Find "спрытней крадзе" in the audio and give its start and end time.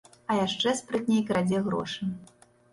0.79-1.63